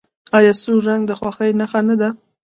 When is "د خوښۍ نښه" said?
1.07-1.81